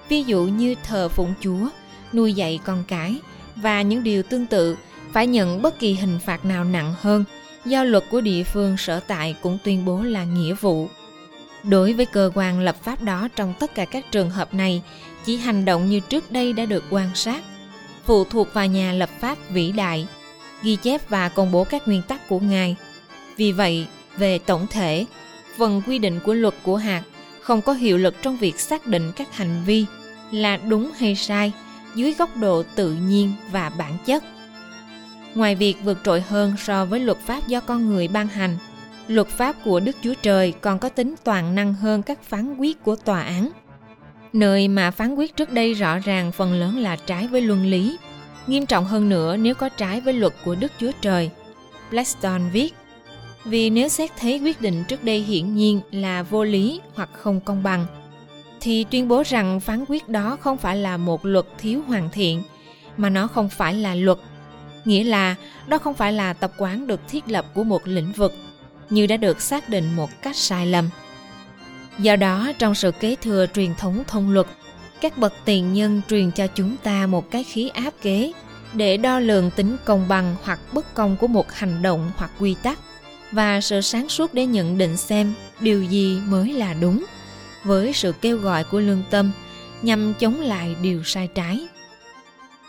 ví 0.08 0.22
dụ 0.22 0.42
như 0.44 0.74
thờ 0.84 1.08
phụng 1.08 1.34
chúa, 1.40 1.68
nuôi 2.12 2.32
dạy 2.32 2.60
con 2.64 2.84
cái 2.88 3.16
và 3.56 3.82
những 3.82 4.02
điều 4.02 4.22
tương 4.22 4.46
tự 4.46 4.76
phải 5.14 5.26
nhận 5.26 5.62
bất 5.62 5.78
kỳ 5.78 5.94
hình 5.94 6.18
phạt 6.24 6.44
nào 6.44 6.64
nặng 6.64 6.94
hơn. 7.00 7.24
Do 7.64 7.84
luật 7.84 8.04
của 8.10 8.20
địa 8.20 8.44
phương 8.44 8.76
sở 8.76 9.00
tại 9.00 9.36
cũng 9.42 9.58
tuyên 9.64 9.84
bố 9.84 10.02
là 10.02 10.24
nghĩa 10.24 10.54
vụ. 10.54 10.88
Đối 11.62 11.92
với 11.92 12.06
cơ 12.06 12.30
quan 12.34 12.60
lập 12.60 12.76
pháp 12.82 13.02
đó 13.02 13.28
trong 13.36 13.54
tất 13.60 13.74
cả 13.74 13.84
các 13.84 14.04
trường 14.10 14.30
hợp 14.30 14.54
này, 14.54 14.82
chỉ 15.24 15.36
hành 15.36 15.64
động 15.64 15.90
như 15.90 16.00
trước 16.00 16.32
đây 16.32 16.52
đã 16.52 16.64
được 16.66 16.84
quan 16.90 17.10
sát. 17.14 17.42
Phụ 18.04 18.24
thuộc 18.24 18.54
vào 18.54 18.66
nhà 18.66 18.92
lập 18.92 19.10
pháp 19.20 19.38
vĩ 19.50 19.72
đại, 19.72 20.06
ghi 20.62 20.76
chép 20.76 21.08
và 21.08 21.28
công 21.28 21.52
bố 21.52 21.64
các 21.64 21.88
nguyên 21.88 22.02
tắc 22.02 22.28
của 22.28 22.38
ngài. 22.38 22.76
Vì 23.36 23.52
vậy, 23.52 23.86
về 24.16 24.38
tổng 24.38 24.66
thể, 24.70 25.06
phần 25.58 25.82
quy 25.86 25.98
định 25.98 26.20
của 26.24 26.34
luật 26.34 26.54
của 26.62 26.76
hạt 26.76 27.02
không 27.40 27.62
có 27.62 27.72
hiệu 27.72 27.98
lực 27.98 28.14
trong 28.22 28.36
việc 28.36 28.60
xác 28.60 28.86
định 28.86 29.12
các 29.16 29.36
hành 29.36 29.62
vi 29.66 29.84
là 30.30 30.56
đúng 30.56 30.90
hay 30.96 31.14
sai, 31.14 31.52
dưới 31.94 32.14
góc 32.14 32.36
độ 32.36 32.62
tự 32.74 32.92
nhiên 32.92 33.32
và 33.50 33.70
bản 33.70 33.96
chất 34.06 34.24
ngoài 35.34 35.54
việc 35.54 35.76
vượt 35.84 35.98
trội 36.04 36.20
hơn 36.20 36.54
so 36.58 36.84
với 36.84 37.00
luật 37.00 37.18
pháp 37.18 37.48
do 37.48 37.60
con 37.60 37.86
người 37.86 38.08
ban 38.08 38.28
hành, 38.28 38.56
luật 39.08 39.28
pháp 39.28 39.56
của 39.64 39.80
đức 39.80 39.96
chúa 40.02 40.14
trời 40.22 40.52
còn 40.52 40.78
có 40.78 40.88
tính 40.88 41.14
toàn 41.24 41.54
năng 41.54 41.74
hơn 41.74 42.02
các 42.02 42.22
phán 42.22 42.56
quyết 42.56 42.82
của 42.82 42.96
tòa 42.96 43.22
án. 43.22 43.50
Nơi 44.32 44.68
mà 44.68 44.90
phán 44.90 45.14
quyết 45.14 45.36
trước 45.36 45.52
đây 45.52 45.74
rõ 45.74 45.98
ràng 45.98 46.32
phần 46.32 46.52
lớn 46.52 46.78
là 46.78 46.96
trái 46.96 47.28
với 47.28 47.40
luân 47.40 47.66
lý, 47.66 47.96
nghiêm 48.46 48.66
trọng 48.66 48.84
hơn 48.84 49.08
nữa 49.08 49.36
nếu 49.36 49.54
có 49.54 49.68
trái 49.68 50.00
với 50.00 50.14
luật 50.14 50.32
của 50.44 50.54
đức 50.54 50.72
chúa 50.78 50.90
trời, 51.00 51.30
blackstone 51.90 52.44
viết. 52.52 52.74
Vì 53.44 53.70
nếu 53.70 53.88
xét 53.88 54.10
thấy 54.18 54.38
quyết 54.38 54.60
định 54.60 54.84
trước 54.88 55.04
đây 55.04 55.20
hiển 55.20 55.54
nhiên 55.54 55.80
là 55.90 56.22
vô 56.22 56.44
lý 56.44 56.80
hoặc 56.94 57.08
không 57.12 57.40
công 57.40 57.62
bằng, 57.62 57.86
thì 58.60 58.84
tuyên 58.90 59.08
bố 59.08 59.22
rằng 59.26 59.60
phán 59.60 59.84
quyết 59.88 60.08
đó 60.08 60.36
không 60.40 60.56
phải 60.56 60.76
là 60.76 60.96
một 60.96 61.24
luật 61.24 61.46
thiếu 61.58 61.82
hoàn 61.86 62.10
thiện, 62.10 62.42
mà 62.96 63.10
nó 63.10 63.26
không 63.26 63.48
phải 63.48 63.74
là 63.74 63.94
luật 63.94 64.18
nghĩa 64.84 65.04
là 65.04 65.34
đó 65.66 65.78
không 65.78 65.94
phải 65.94 66.12
là 66.12 66.32
tập 66.32 66.52
quán 66.58 66.86
được 66.86 67.00
thiết 67.08 67.28
lập 67.28 67.46
của 67.54 67.64
một 67.64 67.82
lĩnh 67.84 68.12
vực, 68.12 68.34
như 68.90 69.06
đã 69.06 69.16
được 69.16 69.40
xác 69.40 69.68
định 69.68 69.96
một 69.96 70.10
cách 70.22 70.36
sai 70.36 70.66
lầm. 70.66 70.90
Do 71.98 72.16
đó, 72.16 72.52
trong 72.58 72.74
sự 72.74 72.90
kế 72.90 73.16
thừa 73.16 73.46
truyền 73.54 73.74
thống 73.74 74.04
thông 74.06 74.30
luật, 74.30 74.46
các 75.00 75.18
bậc 75.18 75.32
tiền 75.44 75.72
nhân 75.72 76.02
truyền 76.08 76.30
cho 76.30 76.46
chúng 76.46 76.76
ta 76.76 77.06
một 77.06 77.30
cái 77.30 77.44
khí 77.44 77.68
áp 77.68 77.90
kế 78.02 78.32
để 78.72 78.96
đo 78.96 79.18
lường 79.18 79.50
tính 79.50 79.76
công 79.84 80.08
bằng 80.08 80.36
hoặc 80.42 80.60
bất 80.72 80.94
công 80.94 81.16
của 81.16 81.26
một 81.26 81.52
hành 81.52 81.82
động 81.82 82.10
hoặc 82.16 82.30
quy 82.38 82.54
tắc, 82.62 82.78
và 83.32 83.60
sự 83.60 83.80
sáng 83.80 84.08
suốt 84.08 84.34
để 84.34 84.46
nhận 84.46 84.78
định 84.78 84.96
xem 84.96 85.34
điều 85.60 85.82
gì 85.82 86.20
mới 86.26 86.52
là 86.52 86.74
đúng 86.74 87.04
với 87.64 87.92
sự 87.92 88.12
kêu 88.20 88.36
gọi 88.36 88.64
của 88.64 88.80
lương 88.80 89.02
tâm 89.10 89.30
nhằm 89.82 90.14
chống 90.14 90.40
lại 90.40 90.76
điều 90.82 91.04
sai 91.04 91.28
trái. 91.34 91.66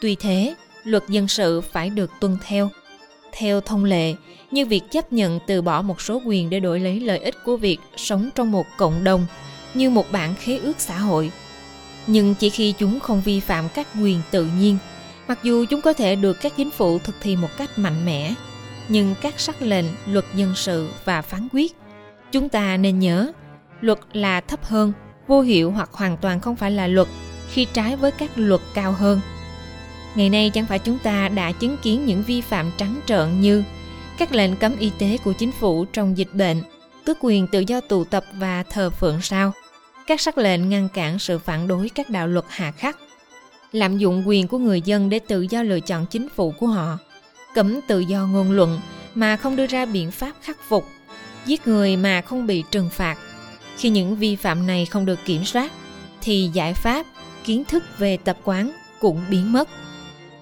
Tuy 0.01 0.15
thế 0.15 0.55
luật 0.85 1.03
dân 1.09 1.27
sự 1.27 1.61
phải 1.61 1.89
được 1.89 2.11
tuân 2.19 2.37
theo. 2.41 2.69
Theo 3.31 3.61
thông 3.61 3.85
lệ, 3.85 4.13
như 4.51 4.65
việc 4.65 4.91
chấp 4.91 5.13
nhận 5.13 5.39
từ 5.47 5.61
bỏ 5.61 5.81
một 5.81 6.01
số 6.01 6.21
quyền 6.25 6.49
để 6.49 6.59
đổi 6.59 6.79
lấy 6.79 6.99
lợi 6.99 7.19
ích 7.19 7.35
của 7.45 7.57
việc 7.57 7.79
sống 7.97 8.29
trong 8.35 8.51
một 8.51 8.65
cộng 8.77 9.03
đồng, 9.03 9.25
như 9.73 9.89
một 9.89 10.11
bản 10.11 10.35
khế 10.35 10.57
ước 10.57 10.73
xã 10.77 10.97
hội. 10.97 11.31
Nhưng 12.07 12.35
chỉ 12.35 12.49
khi 12.49 12.71
chúng 12.71 12.99
không 12.99 13.21
vi 13.21 13.39
phạm 13.39 13.69
các 13.69 13.87
quyền 14.01 14.21
tự 14.31 14.47
nhiên, 14.59 14.77
mặc 15.27 15.39
dù 15.43 15.65
chúng 15.65 15.81
có 15.81 15.93
thể 15.93 16.15
được 16.15 16.41
các 16.41 16.53
chính 16.57 16.71
phủ 16.71 16.99
thực 16.99 17.15
thi 17.21 17.35
một 17.35 17.49
cách 17.57 17.79
mạnh 17.79 18.05
mẽ, 18.05 18.33
nhưng 18.87 19.15
các 19.21 19.39
sắc 19.39 19.61
lệnh, 19.61 19.85
luật 20.05 20.25
dân 20.35 20.55
sự 20.55 20.89
và 21.05 21.21
phán 21.21 21.47
quyết, 21.51 21.75
chúng 22.31 22.49
ta 22.49 22.77
nên 22.77 22.99
nhớ, 22.99 23.31
luật 23.81 23.99
là 24.13 24.41
thấp 24.41 24.65
hơn, 24.65 24.93
vô 25.27 25.41
hiệu 25.41 25.71
hoặc 25.71 25.89
hoàn 25.93 26.17
toàn 26.17 26.39
không 26.39 26.55
phải 26.55 26.71
là 26.71 26.87
luật 26.87 27.07
khi 27.51 27.67
trái 27.73 27.95
với 27.95 28.11
các 28.11 28.31
luật 28.35 28.61
cao 28.73 28.91
hơn 28.91 29.19
ngày 30.15 30.29
nay 30.29 30.49
chẳng 30.49 30.65
phải 30.65 30.79
chúng 30.79 30.99
ta 30.99 31.29
đã 31.29 31.51
chứng 31.51 31.77
kiến 31.77 32.05
những 32.05 32.23
vi 32.23 32.41
phạm 32.41 32.71
trắng 32.77 32.99
trợn 33.05 33.41
như 33.41 33.63
các 34.17 34.31
lệnh 34.31 34.55
cấm 34.55 34.77
y 34.77 34.91
tế 34.97 35.17
của 35.23 35.33
chính 35.33 35.51
phủ 35.51 35.85
trong 35.85 36.17
dịch 36.17 36.33
bệnh, 36.33 36.61
tước 37.05 37.17
quyền 37.21 37.47
tự 37.47 37.59
do 37.59 37.81
tụ 37.81 38.03
tập 38.03 38.25
và 38.33 38.63
thờ 38.63 38.89
phượng 38.89 39.21
sao? 39.21 39.51
Các 40.07 40.21
sắc 40.21 40.37
lệnh 40.37 40.69
ngăn 40.69 40.89
cản 40.89 41.19
sự 41.19 41.39
phản 41.39 41.67
đối 41.67 41.89
các 41.89 42.09
đạo 42.09 42.27
luật 42.27 42.45
hà 42.49 42.71
khắc, 42.71 42.97
lạm 43.71 43.97
dụng 43.97 44.27
quyền 44.27 44.47
của 44.47 44.57
người 44.57 44.81
dân 44.81 45.09
để 45.09 45.19
tự 45.19 45.41
do 45.41 45.63
lựa 45.63 45.79
chọn 45.79 46.05
chính 46.05 46.29
phủ 46.29 46.53
của 46.59 46.67
họ, 46.67 46.97
cấm 47.55 47.79
tự 47.87 47.99
do 47.99 48.27
ngôn 48.27 48.51
luận 48.51 48.79
mà 49.15 49.37
không 49.37 49.55
đưa 49.55 49.67
ra 49.67 49.85
biện 49.85 50.11
pháp 50.11 50.31
khắc 50.41 50.57
phục, 50.67 50.85
giết 51.45 51.67
người 51.67 51.97
mà 51.97 52.21
không 52.21 52.47
bị 52.47 52.63
trừng 52.71 52.89
phạt. 52.89 53.17
Khi 53.77 53.89
những 53.89 54.15
vi 54.15 54.35
phạm 54.35 54.67
này 54.67 54.85
không 54.85 55.05
được 55.05 55.19
kiểm 55.25 55.45
soát, 55.45 55.71
thì 56.21 56.49
giải 56.53 56.73
pháp, 56.73 57.05
kiến 57.43 57.63
thức 57.65 57.83
về 57.97 58.17
tập 58.17 58.37
quán 58.43 58.71
cũng 58.99 59.21
biến 59.29 59.53
mất 59.53 59.69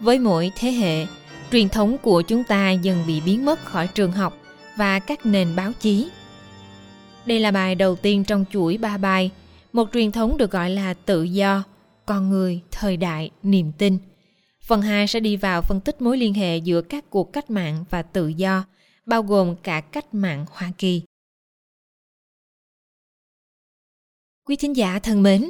với 0.03 0.19
mỗi 0.19 0.51
thế 0.55 0.71
hệ, 0.71 1.05
truyền 1.51 1.69
thống 1.69 1.97
của 1.97 2.21
chúng 2.21 2.43
ta 2.43 2.71
dần 2.71 3.03
bị 3.07 3.21
biến 3.21 3.45
mất 3.45 3.65
khỏi 3.65 3.87
trường 3.87 4.11
học 4.11 4.37
và 4.77 4.99
các 4.99 5.25
nền 5.25 5.55
báo 5.55 5.71
chí. 5.79 6.09
Đây 7.25 7.39
là 7.39 7.51
bài 7.51 7.75
đầu 7.75 7.95
tiên 7.95 8.23
trong 8.23 8.45
chuỗi 8.51 8.77
ba 8.77 8.97
bài, 8.97 9.31
một 9.73 9.89
truyền 9.93 10.11
thống 10.11 10.37
được 10.37 10.51
gọi 10.51 10.69
là 10.69 10.93
tự 10.93 11.23
do, 11.23 11.63
con 12.05 12.29
người, 12.29 12.61
thời 12.71 12.97
đại, 12.97 13.31
niềm 13.43 13.71
tin. 13.77 13.97
Phần 14.63 14.81
2 14.81 15.07
sẽ 15.07 15.19
đi 15.19 15.37
vào 15.37 15.61
phân 15.61 15.79
tích 15.81 16.01
mối 16.01 16.17
liên 16.17 16.33
hệ 16.33 16.57
giữa 16.57 16.81
các 16.81 17.09
cuộc 17.09 17.33
cách 17.33 17.49
mạng 17.49 17.85
và 17.89 18.01
tự 18.01 18.27
do, 18.27 18.65
bao 19.05 19.23
gồm 19.23 19.55
cả 19.55 19.81
cách 19.81 20.13
mạng 20.13 20.45
hoa 20.51 20.71
kỳ. 20.77 21.01
Quý 24.45 24.55
thính 24.55 24.75
giả 24.75 24.99
thân 24.99 25.23
mến 25.23 25.49